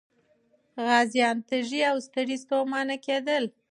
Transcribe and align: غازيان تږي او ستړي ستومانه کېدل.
غازيان 0.85 1.37
تږي 1.47 1.81
او 1.91 1.97
ستړي 2.05 2.37
ستومانه 2.43 2.95
کېدل. 3.05 3.43